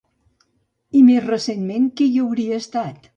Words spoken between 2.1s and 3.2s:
hi hauria estat?